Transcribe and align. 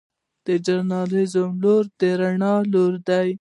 د 0.45 0.47
ژورنالیزم 0.65 1.51
رول 1.63 1.85
د 1.99 2.01
رڼا 2.19 2.53
راوړل 2.73 2.93
دي. 3.07 3.29